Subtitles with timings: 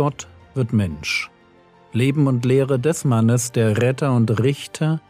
[0.00, 1.30] Gott wird Mensch.
[1.92, 5.02] Leben und Lehre des Mannes, der Retter und Richter,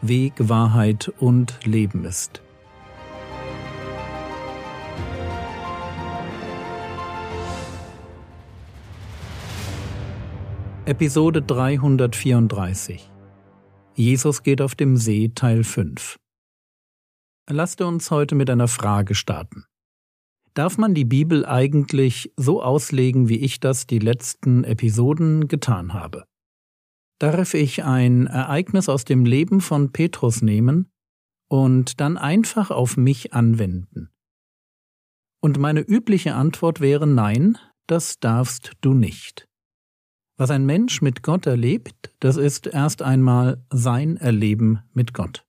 [0.00, 2.40] Weg, Wahrheit und Leben ist.
[10.86, 13.10] Episode 334
[13.94, 16.16] Jesus geht auf dem See Teil 5
[17.50, 19.66] Lasst uns heute mit einer Frage starten.
[20.54, 26.24] Darf man die Bibel eigentlich so auslegen, wie ich das die letzten Episoden getan habe?
[27.18, 30.92] Darf ich ein Ereignis aus dem Leben von Petrus nehmen
[31.48, 34.10] und dann einfach auf mich anwenden?
[35.40, 37.58] Und meine übliche Antwort wäre nein,
[37.88, 39.48] das darfst du nicht.
[40.36, 45.44] Was ein Mensch mit Gott erlebt, das ist erst einmal sein Erleben mit Gott.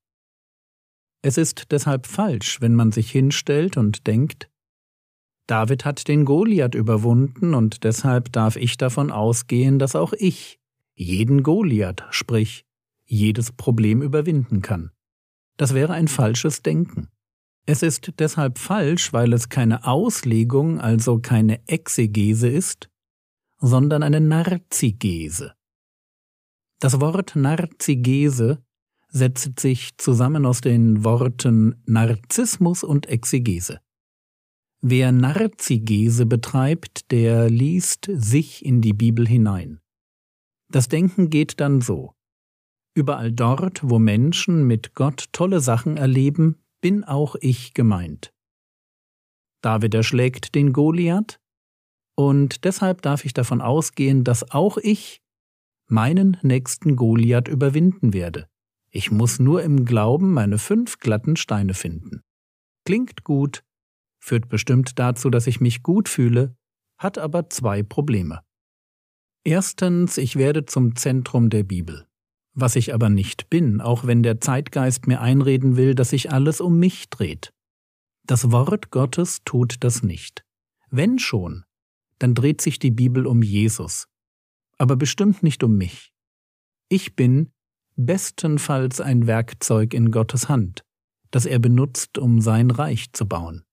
[1.22, 4.50] Es ist deshalb falsch, wenn man sich hinstellt und denkt,
[5.48, 10.60] David hat den Goliath überwunden und deshalb darf ich davon ausgehen, dass auch ich
[10.96, 12.66] jeden Goliath, sprich
[13.06, 14.92] jedes Problem überwinden kann.
[15.58, 17.10] Das wäre ein falsches Denken.
[17.68, 22.90] Es ist deshalb falsch, weil es keine Auslegung, also keine Exegese ist,
[23.58, 25.54] sondern eine Narzigese.
[26.80, 28.64] Das Wort Narzigese
[29.08, 33.80] setzt sich zusammen aus den Worten Narzissmus und Exegese.
[34.82, 39.80] Wer Narzigese betreibt, der liest sich in die Bibel hinein.
[40.70, 42.14] Das Denken geht dann so.
[42.96, 48.32] Überall dort, wo Menschen mit Gott tolle Sachen erleben, bin auch ich gemeint.
[49.62, 51.40] David erschlägt den Goliath,
[52.18, 55.22] und deshalb darf ich davon ausgehen, dass auch ich
[55.88, 58.48] meinen nächsten Goliath überwinden werde.
[58.90, 62.22] Ich muss nur im Glauben meine fünf glatten Steine finden.
[62.86, 63.64] Klingt gut,
[64.26, 66.58] führt bestimmt dazu, dass ich mich gut fühle,
[66.98, 68.42] hat aber zwei Probleme.
[69.44, 72.08] Erstens, ich werde zum Zentrum der Bibel,
[72.56, 76.60] was ich aber nicht bin, auch wenn der Zeitgeist mir einreden will, dass sich alles
[76.60, 77.54] um mich dreht.
[78.26, 80.44] Das Wort Gottes tut das nicht.
[80.90, 81.64] Wenn schon,
[82.18, 84.08] dann dreht sich die Bibel um Jesus,
[84.80, 86.12] aber bestimmt nicht um mich.
[86.90, 87.52] Ich bin
[87.96, 90.84] bestenfalls ein Werkzeug in Gottes Hand,
[91.30, 93.64] das er benutzt, um sein Reich zu bauen.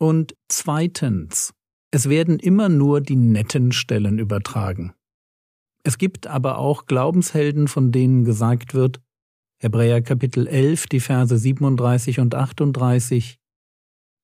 [0.00, 1.52] Und zweitens,
[1.90, 4.94] es werden immer nur die netten Stellen übertragen.
[5.82, 9.00] Es gibt aber auch Glaubenshelden, von denen gesagt wird,
[9.62, 13.38] Hebräer Kapitel 11, die Verse 37 und 38,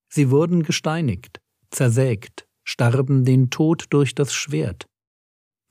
[0.08, 4.86] Sie wurden gesteinigt, zersägt, starben den Tod durch das Schwert,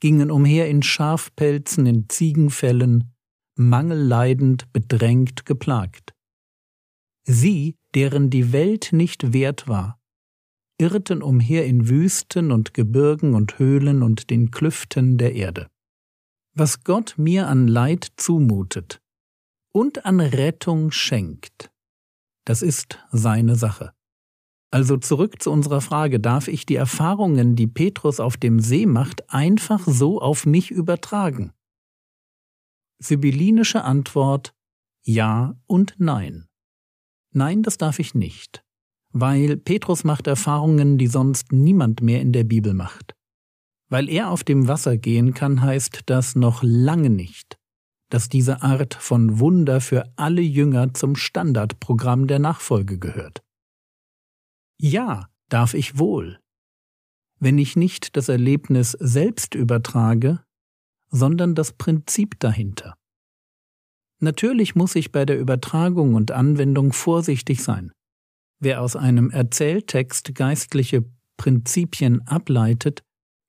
[0.00, 3.12] gingen umher in Schafpelzen, in Ziegenfällen,
[3.56, 6.14] mangelleidend, bedrängt, geplagt.
[7.24, 9.95] Sie, deren die Welt nicht wert war,
[10.78, 15.68] irrten umher in Wüsten und Gebirgen und Höhlen und den Klüften der Erde.
[16.54, 19.00] Was Gott mir an Leid zumutet
[19.72, 21.70] und an Rettung schenkt,
[22.44, 23.92] das ist seine Sache.
[24.70, 29.30] Also zurück zu unserer Frage, darf ich die Erfahrungen, die Petrus auf dem See macht,
[29.32, 31.52] einfach so auf mich übertragen?
[32.98, 34.54] Sibyllinische Antwort
[35.02, 36.48] Ja und Nein.
[37.32, 38.64] Nein, das darf ich nicht,
[39.20, 43.14] weil Petrus macht Erfahrungen, die sonst niemand mehr in der Bibel macht.
[43.88, 47.56] Weil er auf dem Wasser gehen kann, heißt das noch lange nicht,
[48.10, 53.42] dass diese Art von Wunder für alle Jünger zum Standardprogramm der Nachfolge gehört.
[54.78, 56.38] Ja, darf ich wohl.
[57.38, 60.42] Wenn ich nicht das Erlebnis selbst übertrage,
[61.10, 62.94] sondern das Prinzip dahinter.
[64.18, 67.92] Natürlich muss ich bei der Übertragung und Anwendung vorsichtig sein.
[68.58, 71.04] Wer aus einem Erzähltext geistliche
[71.36, 73.02] Prinzipien ableitet,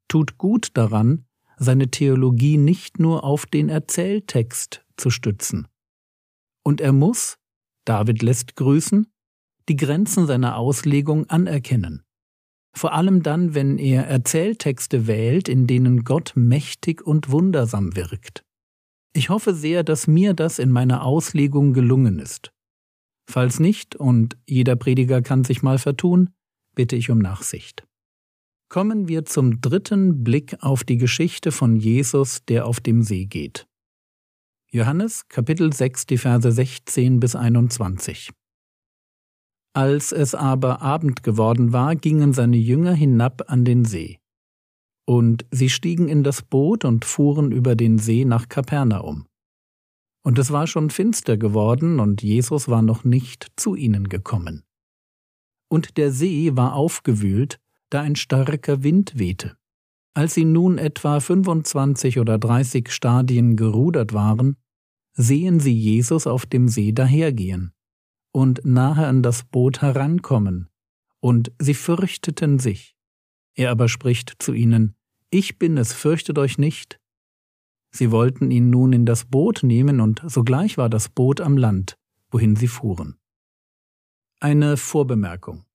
[0.08, 1.26] tut gut daran,
[1.58, 5.68] seine Theologie nicht nur auf den Erzähltext zu stützen.
[6.64, 7.38] Und er muss,
[7.86, 9.08] David lässt grüßen,
[9.70, 12.04] die Grenzen seiner Auslegung anerkennen.
[12.76, 18.44] Vor allem dann, wenn er Erzähltexte wählt, in denen Gott mächtig und wundersam wirkt.
[19.14, 22.52] Ich hoffe sehr, dass mir das in meiner Auslegung gelungen ist.
[23.30, 26.30] Falls nicht, und jeder Prediger kann sich mal vertun,
[26.76, 27.86] bitte ich um Nachsicht.
[28.70, 33.68] Kommen wir zum dritten Blick auf die Geschichte von Jesus, der auf dem See geht.
[34.72, 38.32] Johannes Kapitel 6, die Verse 16 bis 21.
[39.74, 44.20] Als es aber Abend geworden war, gingen seine Jünger hinab an den See.
[45.06, 49.27] Und sie stiegen in das Boot und fuhren über den See nach Kapernaum.
[50.28, 54.66] Und es war schon finster geworden, und Jesus war noch nicht zu ihnen gekommen.
[55.70, 59.56] Und der See war aufgewühlt, da ein starker Wind wehte.
[60.14, 64.58] Als sie nun etwa 25 oder 30 Stadien gerudert waren,
[65.14, 67.72] sehen sie Jesus auf dem See dahergehen
[68.34, 70.68] und nahe an das Boot herankommen,
[71.22, 72.98] und sie fürchteten sich.
[73.56, 74.94] Er aber spricht zu ihnen,
[75.30, 77.00] Ich bin es, fürchtet euch nicht.
[77.98, 81.98] Sie wollten ihn nun in das Boot nehmen, und sogleich war das Boot am Land,
[82.30, 83.18] wohin sie fuhren.
[84.40, 85.66] Eine Vorbemerkung.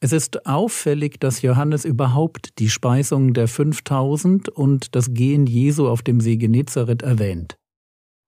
[0.00, 6.02] Es ist auffällig, dass Johannes überhaupt die Speisung der 5000 und das Gehen Jesu auf
[6.02, 7.58] dem See Genezareth erwähnt.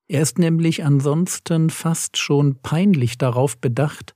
[0.08, 4.14] Er ist nämlich ansonsten fast schon peinlich darauf bedacht,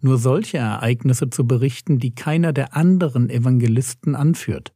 [0.00, 4.74] nur solche Ereignisse zu berichten, die keiner der anderen Evangelisten anführt.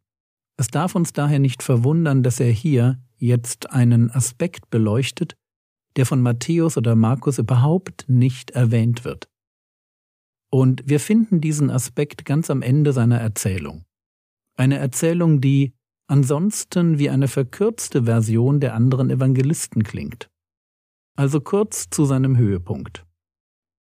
[0.56, 5.36] Es darf uns daher nicht verwundern, dass er hier jetzt einen Aspekt beleuchtet,
[5.96, 9.28] der von Matthäus oder Markus überhaupt nicht erwähnt wird.
[10.50, 13.84] Und wir finden diesen Aspekt ganz am Ende seiner Erzählung.
[14.56, 15.74] Eine Erzählung, die
[16.06, 20.30] ansonsten wie eine verkürzte Version der anderen Evangelisten klingt.
[21.16, 23.04] Also kurz zu seinem Höhepunkt.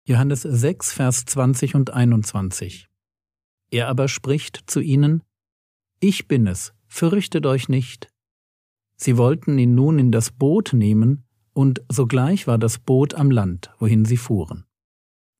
[0.08, 2.88] Johannes 6, Vers 20 und 21.
[3.72, 5.24] Er aber spricht zu ihnen,
[6.00, 8.10] Ich bin es, fürchtet euch nicht.
[8.95, 13.71] Sie wollten ihn nun in das Boot nehmen, und sogleich war das Boot am Land,
[13.80, 14.65] wohin sie fuhren.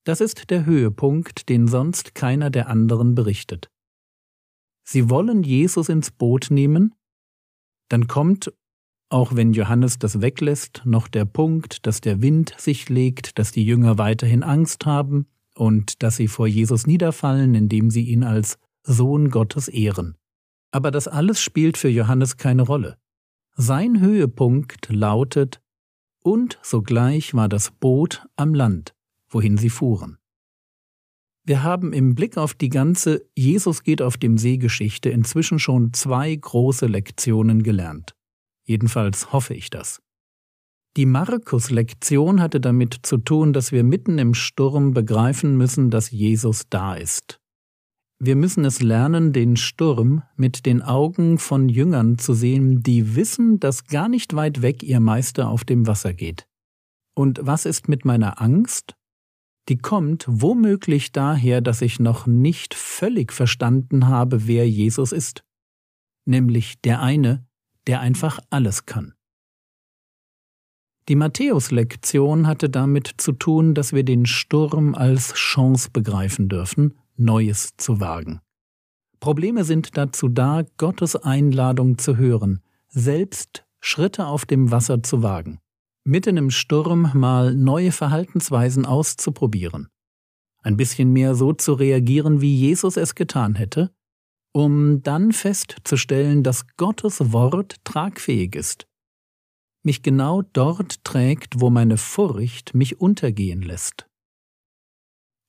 [0.05, 3.69] Das ist der Höhepunkt, den sonst keiner der anderen berichtet.
[4.83, 6.93] Sie wollen Jesus ins Boot nehmen,
[7.89, 8.51] dann kommt
[9.09, 13.63] auch wenn Johannes das weglässt, noch der Punkt, dass der Wind sich legt, dass die
[13.63, 19.29] Jünger weiterhin Angst haben und dass sie vor Jesus niederfallen, indem sie ihn als Sohn
[19.29, 20.15] Gottes ehren.
[20.71, 22.97] Aber das alles spielt für Johannes keine Rolle.
[23.57, 25.61] Sein Höhepunkt lautet,
[26.21, 28.93] und sogleich war das Boot am Land,
[29.29, 30.17] wohin sie fuhren.
[31.45, 35.93] Wir haben im Blick auf die ganze Jesus geht auf dem See Geschichte inzwischen schon
[35.93, 38.15] zwei große Lektionen gelernt.
[38.65, 40.01] Jedenfalls hoffe ich das.
[40.97, 46.63] Die Markus-Lektion hatte damit zu tun, dass wir mitten im Sturm begreifen müssen, dass Jesus
[46.69, 47.39] da ist.
[48.25, 53.60] Wir müssen es lernen, den Sturm mit den Augen von Jüngern zu sehen, die wissen,
[53.60, 56.48] dass gar nicht weit weg ihr Meister auf dem Wasser geht.
[57.13, 58.95] Und was ist mit meiner Angst?
[59.69, 65.44] Die kommt womöglich daher, dass ich noch nicht völlig verstanden habe, wer Jesus ist.
[66.25, 67.45] Nämlich der eine,
[67.86, 69.13] der einfach alles kann.
[71.10, 77.71] Die Matthäus-Lektion hatte damit zu tun, dass wir den Sturm als Chance begreifen dürfen, Neues
[77.77, 78.41] zu wagen.
[79.19, 85.59] Probleme sind dazu da, Gottes Einladung zu hören, selbst Schritte auf dem Wasser zu wagen,
[86.03, 89.89] mitten im Sturm mal neue Verhaltensweisen auszuprobieren,
[90.62, 93.91] ein bisschen mehr so zu reagieren, wie Jesus es getan hätte,
[94.51, 98.88] um dann festzustellen, dass Gottes Wort tragfähig ist,
[99.83, 104.07] mich genau dort trägt, wo meine Furcht mich untergehen lässt.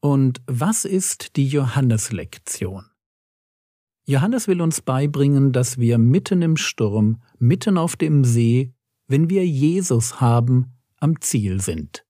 [0.07, 2.85] Und was ist die Johanneslektion?
[4.07, 8.73] Johannes will uns beibringen, dass wir mitten im Sturm, mitten auf dem See,
[9.09, 12.07] wenn wir Jesus haben, am Ziel sind.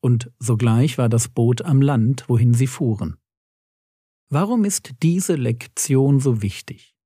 [0.00, 3.18] Und sogleich war das Boot am Land, wohin sie fuhren.
[4.30, 6.96] Warum ist diese Lektion so wichtig?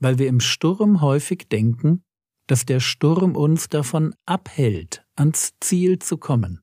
[0.00, 2.04] Weil wir im Sturm häufig denken,
[2.46, 6.60] dass der Sturm uns davon abhält, ans Ziel zu kommen.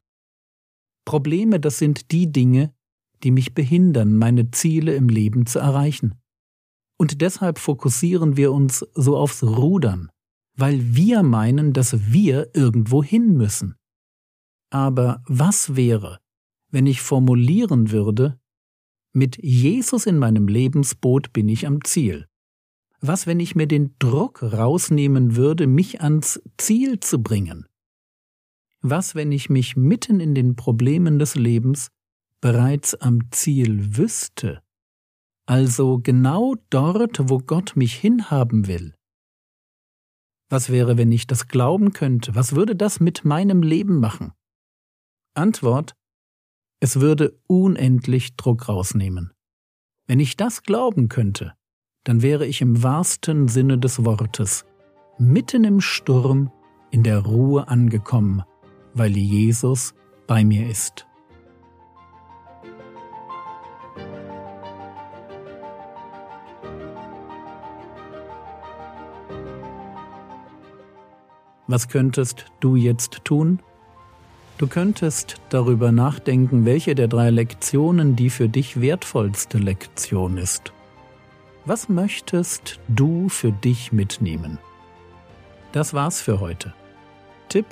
[1.06, 2.74] Probleme, das sind die Dinge,
[3.24, 6.16] die mich behindern, meine Ziele im Leben zu erreichen.
[6.98, 10.10] Und deshalb fokussieren wir uns so aufs Rudern,
[10.56, 13.76] weil wir meinen, dass wir irgendwo hin müssen.
[14.70, 16.20] Aber was wäre,
[16.70, 18.40] wenn ich formulieren würde,
[19.14, 22.28] mit Jesus in meinem Lebensboot bin ich am Ziel.
[23.02, 27.66] Was, wenn ich mir den Druck rausnehmen würde, mich ans Ziel zu bringen?
[28.82, 31.90] Was, wenn ich mich mitten in den Problemen des Lebens
[32.42, 34.62] bereits am Ziel wüsste?
[35.46, 38.96] Also genau dort, wo Gott mich hinhaben will.
[40.50, 42.36] Was wäre, wenn ich das glauben könnte?
[42.36, 44.34] Was würde das mit meinem Leben machen?
[45.34, 45.96] Antwort
[46.84, 49.32] es würde unendlich Druck rausnehmen.
[50.08, 51.54] Wenn ich das glauben könnte,
[52.04, 54.66] dann wäre ich im wahrsten Sinne des Wortes
[55.20, 56.52] mitten im Sturm
[56.90, 58.42] in der Ruhe angekommen,
[58.94, 59.94] weil Jesus
[60.28, 61.06] bei mir ist.
[71.68, 73.62] Was könntest du jetzt tun?
[74.58, 80.74] Du könntest darüber nachdenken, welche der drei Lektionen die für dich wertvollste Lektion ist.
[81.64, 84.58] Was möchtest du für dich mitnehmen?
[85.72, 86.74] Das war's für heute.
[87.48, 87.66] Tipp: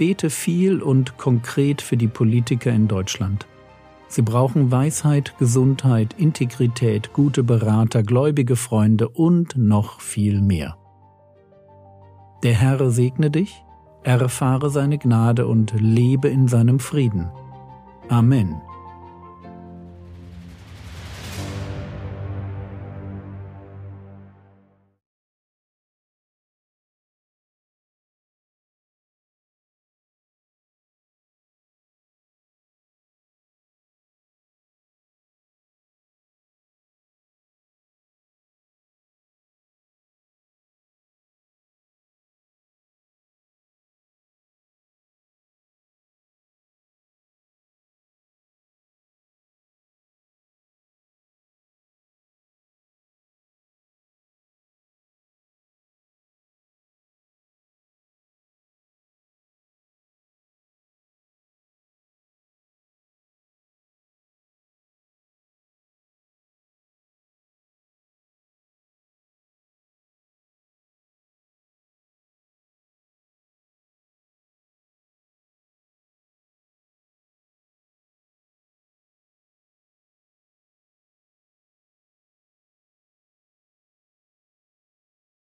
[0.00, 3.46] Bete viel und konkret für die Politiker in Deutschland.
[4.08, 10.78] Sie brauchen Weisheit, Gesundheit, Integrität, gute Berater, gläubige Freunde und noch viel mehr.
[12.42, 13.62] Der Herr segne dich,
[14.02, 17.30] erfahre seine Gnade und lebe in seinem Frieden.
[18.08, 18.58] Amen.